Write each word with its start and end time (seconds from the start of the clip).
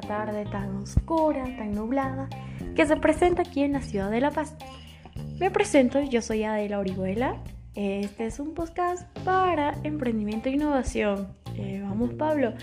tarde 0.00 0.44
tan 0.44 0.76
oscura, 0.76 1.44
tan 1.44 1.72
nublada, 1.72 2.28
que 2.74 2.86
se 2.86 2.96
presenta 2.96 3.42
aquí 3.42 3.62
en 3.62 3.72
la 3.72 3.80
ciudad 3.80 4.10
de 4.10 4.20
La 4.20 4.30
Paz. 4.30 4.56
Me 5.38 5.50
presento, 5.50 6.00
yo 6.00 6.22
soy 6.22 6.44
Adela 6.44 6.78
Orihuela. 6.78 7.36
Este 7.74 8.26
es 8.26 8.40
un 8.40 8.54
podcast 8.54 9.06
para 9.24 9.74
emprendimiento 9.82 10.48
e 10.48 10.52
innovación. 10.52 11.28
Eh, 11.56 11.80
vamos, 11.82 12.14
Pablo. 12.14 12.54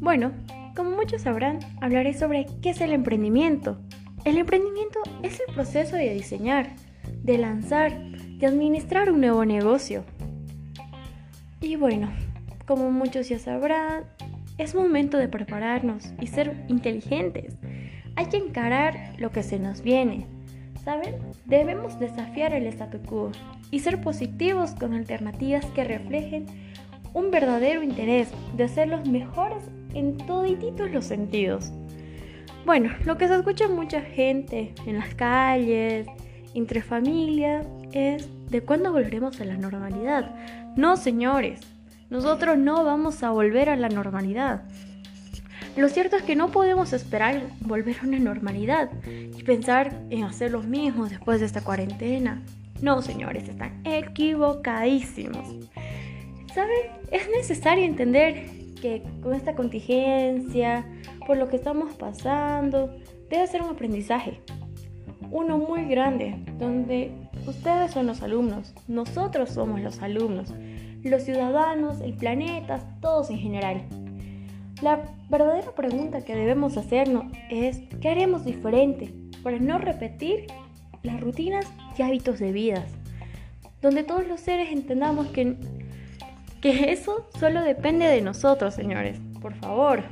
Bueno, 0.00 0.32
como 0.74 0.90
muchos 0.90 1.22
sabrán, 1.22 1.58
hablaré 1.80 2.14
sobre 2.14 2.46
qué 2.62 2.70
es 2.70 2.80
el 2.80 2.92
emprendimiento. 2.92 3.80
El 4.24 4.38
emprendimiento 4.38 5.00
es 5.22 5.40
el 5.46 5.54
proceso 5.54 5.96
de 5.96 6.14
diseñar, 6.14 6.74
de 7.22 7.38
lanzar, 7.38 7.98
de 8.00 8.46
administrar 8.46 9.10
un 9.10 9.20
nuevo 9.20 9.44
negocio. 9.44 10.04
Y 11.60 11.76
bueno, 11.76 12.10
como 12.66 12.90
muchos 12.90 13.28
ya 13.28 13.38
sabrán, 13.38 14.04
es 14.60 14.74
momento 14.74 15.16
de 15.16 15.28
prepararnos 15.28 16.12
y 16.20 16.26
ser 16.26 16.64
inteligentes. 16.68 17.56
Hay 18.16 18.26
que 18.26 18.36
encarar 18.36 19.14
lo 19.18 19.30
que 19.30 19.42
se 19.42 19.58
nos 19.58 19.80
viene. 19.80 20.26
¿Saben? 20.84 21.16
Debemos 21.46 21.98
desafiar 21.98 22.52
el 22.52 22.66
statu 22.66 22.98
quo 23.00 23.32
y 23.70 23.80
ser 23.80 24.02
positivos 24.02 24.72
con 24.72 24.92
alternativas 24.92 25.64
que 25.66 25.84
reflejen 25.84 26.46
un 27.14 27.30
verdadero 27.30 27.82
interés 27.82 28.28
de 28.56 28.68
ser 28.68 28.88
los 28.88 29.08
mejores 29.08 29.62
en 29.94 30.18
todititos 30.18 30.90
los 30.90 31.06
sentidos. 31.06 31.72
Bueno, 32.66 32.90
lo 33.04 33.16
que 33.16 33.28
se 33.28 33.36
escucha 33.36 33.68
mucha 33.68 34.02
gente 34.02 34.74
en 34.86 34.98
las 34.98 35.14
calles, 35.14 36.06
entre 36.54 36.82
familias, 36.82 37.66
es 37.92 38.28
de 38.50 38.60
cuándo 38.60 38.92
volveremos 38.92 39.40
a 39.40 39.46
la 39.46 39.56
normalidad. 39.56 40.34
No, 40.76 40.96
señores, 40.96 41.60
nosotros 42.10 42.58
no 42.58 42.84
vamos 42.84 43.22
a 43.22 43.30
volver 43.30 43.68
a 43.68 43.76
la 43.76 43.88
normalidad. 43.88 44.64
Lo 45.76 45.88
cierto 45.88 46.16
es 46.16 46.22
que 46.24 46.34
no 46.34 46.50
podemos 46.50 46.92
esperar 46.92 47.42
volver 47.60 47.96
a 48.02 48.06
una 48.06 48.18
normalidad 48.18 48.90
y 49.06 49.42
pensar 49.44 50.02
en 50.10 50.24
hacer 50.24 50.50
lo 50.50 50.62
mismo 50.62 51.06
después 51.06 51.38
de 51.38 51.46
esta 51.46 51.62
cuarentena. 51.62 52.42
No, 52.82 53.00
señores, 53.00 53.48
están 53.48 53.80
equivocadísimos. 53.86 55.68
¿Saben? 56.52 56.90
Es 57.12 57.28
necesario 57.30 57.84
entender 57.84 58.50
que 58.80 59.04
con 59.22 59.34
esta 59.34 59.54
contingencia, 59.54 60.84
por 61.26 61.36
lo 61.36 61.48
que 61.48 61.56
estamos 61.56 61.94
pasando, 61.94 62.92
debe 63.28 63.46
ser 63.46 63.62
un 63.62 63.70
aprendizaje. 63.70 64.40
Uno 65.30 65.58
muy 65.58 65.84
grande, 65.84 66.42
donde 66.58 67.12
ustedes 67.46 67.92
son 67.92 68.08
los 68.08 68.22
alumnos, 68.22 68.74
nosotros 68.88 69.50
somos 69.50 69.80
los 69.80 70.02
alumnos 70.02 70.52
los 71.08 71.22
ciudadanos, 71.22 72.00
el 72.00 72.14
planeta, 72.14 72.80
todos 73.00 73.30
en 73.30 73.38
general. 73.38 73.82
La 74.82 75.02
verdadera 75.28 75.72
pregunta 75.72 76.24
que 76.24 76.34
debemos 76.34 76.76
hacernos 76.76 77.24
es 77.50 77.80
¿qué 78.00 78.10
haremos 78.10 78.44
diferente 78.44 79.12
para 79.42 79.58
no 79.58 79.78
repetir 79.78 80.46
las 81.02 81.20
rutinas 81.20 81.66
y 81.96 82.02
hábitos 82.02 82.38
de 82.38 82.52
vida? 82.52 82.84
Donde 83.80 84.02
todos 84.02 84.26
los 84.26 84.40
seres 84.40 84.70
entendamos 84.72 85.28
que, 85.28 85.56
que 86.60 86.92
eso 86.92 87.28
solo 87.38 87.62
depende 87.62 88.06
de 88.06 88.20
nosotros, 88.20 88.74
señores. 88.74 89.18
Por 89.40 89.54
favor, 89.54 90.04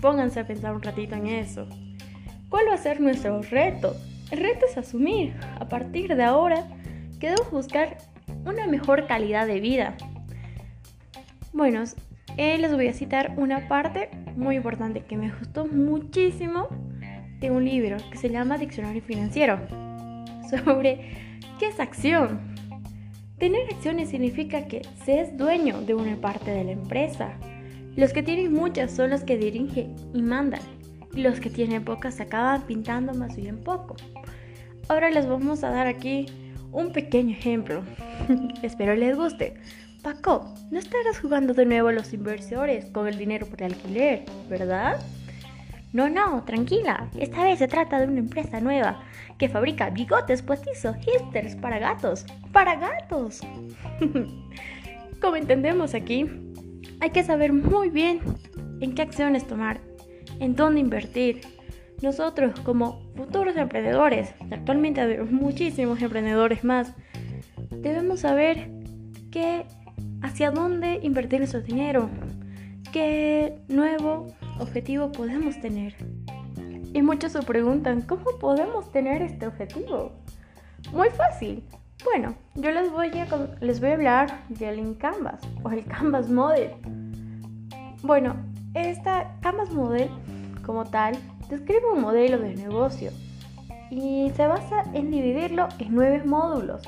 pónganse 0.00 0.40
a 0.40 0.46
pensar 0.46 0.74
un 0.74 0.82
ratito 0.82 1.14
en 1.14 1.26
eso. 1.26 1.68
¿Cuál 2.48 2.68
va 2.68 2.74
a 2.74 2.78
ser 2.78 3.00
nuestro 3.00 3.42
reto? 3.42 3.96
El 4.30 4.40
reto 4.40 4.66
es 4.66 4.76
asumir, 4.76 5.34
a 5.58 5.68
partir 5.68 6.14
de 6.14 6.22
ahora, 6.22 6.66
que 7.20 7.30
debemos 7.30 7.50
buscar 7.50 7.98
una 8.44 8.66
mejor 8.66 9.06
calidad 9.06 9.46
de 9.46 9.60
vida. 9.60 9.96
Bueno, 11.52 11.84
eh, 12.36 12.58
les 12.58 12.72
voy 12.72 12.88
a 12.88 12.92
citar 12.92 13.34
una 13.36 13.68
parte 13.68 14.10
muy 14.36 14.56
importante 14.56 15.00
que 15.00 15.16
me 15.16 15.30
gustó 15.30 15.66
muchísimo 15.66 16.68
de 17.40 17.50
un 17.50 17.64
libro 17.64 17.96
que 18.10 18.18
se 18.18 18.30
llama 18.30 18.58
Diccionario 18.58 19.02
Financiero 19.02 19.60
sobre 20.50 21.38
qué 21.58 21.68
es 21.68 21.80
acción. 21.80 22.54
Tener 23.38 23.62
acciones 23.72 24.10
significa 24.10 24.66
que 24.66 24.82
se 25.04 25.20
es 25.20 25.36
dueño 25.36 25.80
de 25.82 25.94
una 25.94 26.16
parte 26.16 26.50
de 26.50 26.64
la 26.64 26.72
empresa. 26.72 27.34
Los 27.96 28.12
que 28.12 28.22
tienen 28.22 28.52
muchas 28.52 28.90
son 28.92 29.10
los 29.10 29.22
que 29.22 29.36
dirigen 29.36 29.94
y 30.12 30.22
mandan. 30.22 30.60
Y 31.14 31.22
los 31.22 31.38
que 31.38 31.50
tienen 31.50 31.84
pocas 31.84 32.20
acaban 32.20 32.62
pintando 32.62 33.14
más 33.14 33.36
bien 33.36 33.58
poco. 33.58 33.96
Ahora 34.88 35.10
les 35.10 35.28
vamos 35.28 35.62
a 35.62 35.70
dar 35.70 35.86
aquí 35.86 36.26
un 36.74 36.92
pequeño 36.92 37.30
ejemplo. 37.30 37.82
Espero 38.62 38.94
les 38.94 39.16
guste. 39.16 39.54
Paco, 40.02 40.52
no 40.70 40.78
estarás 40.78 41.18
jugando 41.18 41.54
de 41.54 41.64
nuevo 41.64 41.88
a 41.88 41.92
los 41.92 42.12
inversores 42.12 42.86
con 42.90 43.08
el 43.08 43.16
dinero 43.16 43.46
por 43.46 43.62
alquiler, 43.62 44.24
¿verdad? 44.50 45.00
No, 45.94 46.10
no, 46.10 46.42
tranquila. 46.44 47.08
Esta 47.18 47.44
vez 47.44 47.60
se 47.60 47.68
trata 47.68 48.00
de 48.00 48.08
una 48.08 48.18
empresa 48.18 48.60
nueva 48.60 49.00
que 49.38 49.48
fabrica 49.48 49.90
bigotes 49.90 50.42
postizos 50.42 50.96
hipsters 50.96 51.56
para 51.56 51.78
gatos. 51.78 52.26
¡Para 52.52 52.76
gatos! 52.76 53.40
Como 55.20 55.36
entendemos 55.36 55.94
aquí, 55.94 56.26
hay 57.00 57.10
que 57.10 57.22
saber 57.22 57.52
muy 57.52 57.88
bien 57.88 58.20
en 58.80 58.94
qué 58.94 59.02
acciones 59.02 59.46
tomar, 59.46 59.80
en 60.40 60.54
dónde 60.54 60.80
invertir, 60.80 61.40
nosotros 62.02 62.58
como 62.60 63.02
futuros 63.16 63.56
emprendedores, 63.56 64.34
actualmente 64.50 65.00
hay 65.00 65.18
muchísimos 65.18 66.00
emprendedores 66.02 66.64
más, 66.64 66.94
debemos 67.70 68.20
saber 68.20 68.70
qué, 69.30 69.66
hacia 70.22 70.50
dónde 70.50 71.00
invertir 71.02 71.40
nuestro 71.40 71.60
dinero, 71.60 72.08
qué 72.92 73.58
nuevo 73.68 74.26
objetivo 74.60 75.12
podemos 75.12 75.60
tener. 75.60 75.94
Y 76.92 77.02
muchos 77.02 77.32
se 77.32 77.42
preguntan, 77.42 78.02
¿cómo 78.02 78.38
podemos 78.38 78.92
tener 78.92 79.20
este 79.22 79.46
objetivo? 79.46 80.12
Muy 80.92 81.10
fácil. 81.10 81.64
Bueno, 82.04 82.36
yo 82.54 82.70
les 82.70 82.90
voy 82.92 83.08
a, 83.08 83.26
les 83.60 83.80
voy 83.80 83.90
a 83.90 83.94
hablar 83.94 84.44
del 84.48 84.96
Canvas 84.98 85.40
o 85.62 85.70
el 85.70 85.84
Canvas 85.84 86.28
Model. 86.28 86.70
Bueno, 88.02 88.36
esta 88.74 89.36
Canvas 89.40 89.72
Model 89.72 90.08
como 90.64 90.84
tal 90.84 91.16
describe 91.56 91.92
un 91.92 92.00
modelo 92.00 92.38
de 92.38 92.54
negocio 92.54 93.10
y 93.90 94.30
se 94.34 94.46
basa 94.46 94.82
en 94.92 95.10
dividirlo 95.10 95.68
en 95.78 95.94
nueve 95.94 96.22
módulos 96.24 96.82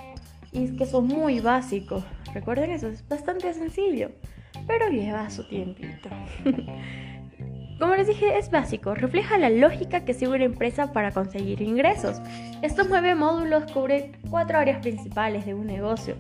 y 0.53 0.65
es 0.65 0.73
que 0.73 0.87
son 0.87 1.07
muy 1.07 1.41
básicos. 1.41 2.05
Recuerden 2.33 2.71
eso, 2.71 2.89
es 2.89 3.07
bastante 3.09 3.53
sencillo, 3.53 4.11
pero 4.67 4.89
lleva 4.89 5.31
su 5.31 5.47
tiempito. 5.49 6.09
Como 7.79 7.95
les 7.95 8.07
dije, 8.07 8.39
es 8.39 8.51
básico, 8.51 8.95
refleja 8.95 9.37
la 9.37 9.51
lógica 9.51 10.05
que 10.05 10.15
sigue 10.15 10.33
una 10.33 10.45
empresa 10.45 10.93
para 10.93 11.13
conseguir 11.13 11.61
ingresos. 11.61 12.23
Estos 12.63 12.89
nueve 12.89 13.15
módulos 13.15 13.71
cubren 13.71 14.17
cuatro 14.31 14.59
áreas 14.59 14.81
principales 14.81 15.45
de 15.45 15.55
un 15.55 15.67
negocio. 15.67 16.17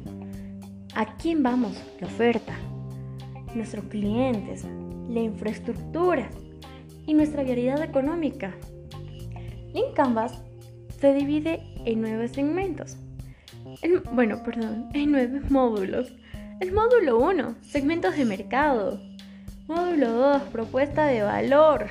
¿A 0.95 1.17
quién 1.17 1.43
vamos? 1.43 1.83
La 2.01 2.07
oferta, 2.07 2.55
nuestros 3.55 3.87
clientes, 3.87 4.67
la 5.09 5.21
infraestructura, 5.21 6.29
y 7.07 7.15
nuestra 7.15 7.43
vialidad 7.43 7.83
económica. 7.83 8.55
En 9.75 9.95
Canvas 9.95 10.43
se 11.01 11.15
divide 11.15 11.63
en 11.85 12.01
nueve 12.01 12.29
segmentos. 12.29 12.97
bueno, 14.13 14.43
perdón, 14.43 14.89
en 14.95 15.13
nueve 15.13 15.41
módulos. 15.49 16.13
El 16.61 16.73
módulo 16.73 17.19
1, 17.19 17.57
segmentos 17.63 18.17
de 18.17 18.25
mercado. 18.25 19.01
Módulo 19.69 20.13
2, 20.13 20.43
propuesta 20.45 21.07
de 21.07 21.23
valor. 21.23 21.89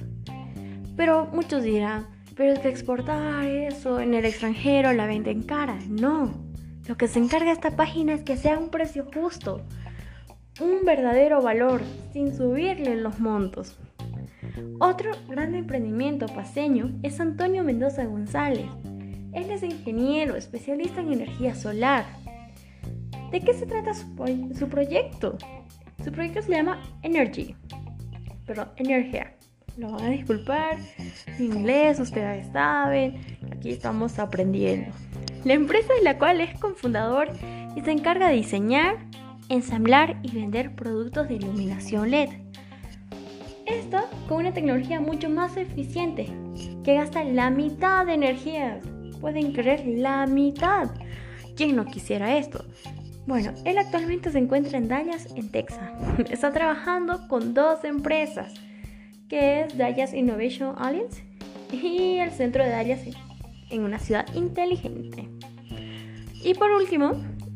Pero 0.96 1.28
muchos 1.32 1.62
dirán, 1.62 2.08
pero 2.34 2.54
es 2.54 2.58
que 2.58 2.68
exportar 2.68 3.44
eso 3.44 4.00
en 4.00 4.14
el 4.14 4.24
extranjero 4.24 4.92
la 4.92 5.06
venden 5.06 5.42
cara. 5.42 5.78
No, 5.88 6.32
lo 6.88 6.96
que 6.96 7.06
se 7.06 7.20
encarga 7.20 7.52
esta 7.52 7.76
página 7.76 8.14
es 8.14 8.22
que 8.22 8.36
sea 8.36 8.58
un 8.58 8.70
precio 8.70 9.06
justo, 9.14 9.60
un 10.60 10.84
verdadero 10.84 11.40
valor, 11.40 11.80
sin 12.12 12.34
subirle 12.34 12.96
los 12.96 13.18
montos. 13.18 13.78
Otro 14.80 15.12
gran 15.28 15.54
emprendimiento 15.54 16.26
paseño 16.26 16.92
es 17.02 17.20
Antonio 17.20 17.64
Mendoza 17.64 18.04
González. 18.04 18.66
Él 19.32 19.50
es 19.50 19.62
ingeniero, 19.62 20.36
especialista 20.36 21.00
en 21.00 21.12
energía 21.12 21.54
solar. 21.54 22.04
¿De 23.30 23.40
qué 23.40 23.54
se 23.54 23.64
trata 23.64 23.94
su, 23.94 24.68
proyecto? 24.68 25.38
Su 26.04 26.12
proyecto 26.12 26.42
se 26.42 26.50
llama 26.50 26.82
Energy, 27.02 27.56
pero 28.46 28.68
energía. 28.76 29.34
Lo 29.78 29.92
van 29.92 30.04
a 30.04 30.10
disculpar, 30.10 30.76
en 31.38 31.44
inglés 31.44 31.98
ustedes 31.98 32.46
saben, 32.52 33.14
aquí 33.50 33.70
estamos 33.70 34.18
aprendiendo. 34.18 34.90
La 35.44 35.54
empresa 35.54 35.94
de 35.94 36.02
la 36.02 36.18
cual 36.18 36.42
es 36.42 36.58
cofundador 36.60 37.30
y 37.74 37.80
se 37.80 37.90
encarga 37.90 38.28
de 38.28 38.34
diseñar, 38.34 38.98
ensamblar 39.52 40.18
y 40.22 40.32
vender 40.32 40.74
productos 40.74 41.28
de 41.28 41.34
iluminación 41.34 42.10
LED. 42.10 42.30
Esto 43.66 43.98
con 44.28 44.38
una 44.38 44.52
tecnología 44.52 45.00
mucho 45.00 45.28
más 45.28 45.56
eficiente, 45.56 46.26
que 46.82 46.94
gasta 46.94 47.22
la 47.22 47.50
mitad 47.50 48.06
de 48.06 48.14
energía. 48.14 48.80
Pueden 49.20 49.52
creer 49.52 49.86
la 49.86 50.26
mitad. 50.26 50.90
¿Quién 51.54 51.76
no 51.76 51.84
quisiera 51.84 52.36
esto? 52.38 52.64
Bueno, 53.26 53.52
él 53.64 53.78
actualmente 53.78 54.32
se 54.32 54.38
encuentra 54.38 54.78
en 54.78 54.88
Dallas, 54.88 55.28
en 55.36 55.50
Texas. 55.50 55.90
Está 56.30 56.50
trabajando 56.50 57.28
con 57.28 57.54
dos 57.54 57.84
empresas, 57.84 58.54
que 59.28 59.60
es 59.60 59.76
Dallas 59.76 60.14
Innovation 60.14 60.74
Alliance 60.78 61.22
y 61.70 62.16
el 62.16 62.30
centro 62.30 62.64
de 62.64 62.70
Dallas 62.70 63.00
en 63.70 63.84
una 63.84 63.98
ciudad 63.98 64.26
inteligente. 64.34 65.28
Y 66.42 66.54
por 66.54 66.72
último, 66.72 67.12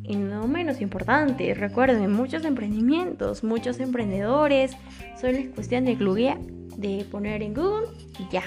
y 0.08 0.16
no 0.16 0.46
menos 0.46 0.80
importante, 0.80 1.52
recuerden, 1.54 2.12
muchos 2.12 2.44
emprendimientos, 2.44 3.42
muchos 3.42 3.80
emprendedores, 3.80 4.72
solo 5.20 5.36
es 5.36 5.48
cuestión 5.48 5.84
de 5.84 5.96
Google, 5.96 6.38
de 6.76 7.04
poner 7.10 7.42
en 7.42 7.54
Google 7.54 7.88
y 8.18 8.30
ya. 8.30 8.44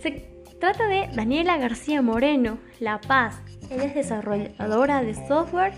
Se 0.00 0.28
trata 0.60 0.86
de 0.86 1.08
Daniela 1.14 1.56
García 1.56 2.02
Moreno, 2.02 2.58
La 2.80 3.00
Paz. 3.00 3.40
Ella 3.70 3.84
es 3.84 3.94
desarrolladora 3.94 5.02
de 5.02 5.14
software, 5.26 5.72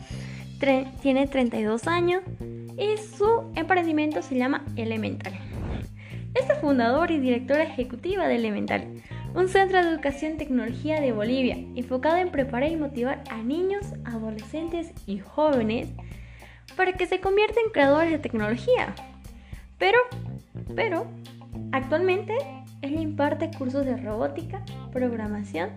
tiene 1.01 1.27
32 1.27 1.87
años 1.87 2.23
y 2.77 2.97
su 2.99 3.51
emprendimiento 3.55 4.23
se 4.23 4.37
llama 4.37 4.65
Elemental. 4.77 5.33
Es 6.35 6.47
fundadora 6.61 7.13
y 7.13 7.19
directora 7.19 7.65
ejecutiva 7.65 8.29
de 8.29 8.37
Elemental 8.37 9.03
un 9.35 9.49
centro 9.49 9.83
de 9.83 9.89
educación 9.91 10.35
y 10.35 10.39
tecnología 10.39 11.01
de 11.01 11.13
Bolivia, 11.13 11.57
enfocado 11.77 12.17
en 12.17 12.31
preparar 12.31 12.71
y 12.71 12.77
motivar 12.77 13.23
a 13.31 13.39
niños, 13.43 13.87
adolescentes 14.05 14.93
y 15.07 15.19
jóvenes 15.19 15.89
para 16.77 16.93
que 16.95 17.07
se 17.07 17.21
conviertan 17.21 17.65
en 17.67 17.73
creadores 17.73 18.11
de 18.11 18.19
tecnología. 18.19 18.95
Pero, 19.79 19.99
pero, 20.75 21.07
actualmente 21.73 22.37
él 22.83 23.01
imparte 23.01 23.51
cursos 23.57 23.85
de 23.85 23.97
robótica, 23.97 24.65
programación 24.93 25.71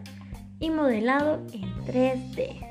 y 0.60 0.70
modelado 0.70 1.46
en 1.54 1.64
3D. 1.86 2.70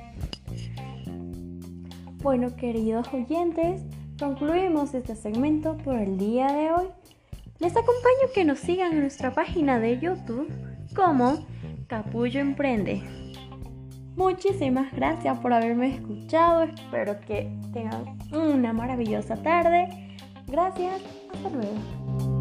Bueno, 2.22 2.54
queridos 2.56 3.08
oyentes, 3.12 3.82
concluimos 4.18 4.94
este 4.94 5.14
segmento 5.14 5.76
por 5.78 5.96
el 5.96 6.18
día 6.18 6.46
de 6.46 6.72
hoy. 6.72 6.86
Les 7.58 7.72
acompaño 7.72 8.32
que 8.34 8.44
nos 8.44 8.58
sigan 8.58 8.92
en 8.92 9.00
nuestra 9.00 9.32
página 9.34 9.78
de 9.78 9.98
YouTube 9.98 10.48
como 10.94 11.46
Capullo 11.86 12.40
Emprende. 12.40 13.02
Muchísimas 14.16 14.92
gracias 14.92 15.38
por 15.38 15.52
haberme 15.52 15.94
escuchado. 15.94 16.64
Espero 16.64 17.18
que 17.20 17.50
tengan 17.72 18.18
una 18.32 18.72
maravillosa 18.72 19.36
tarde. 19.36 19.88
Gracias. 20.46 21.00
Hasta 21.32 21.48
luego. 21.48 22.31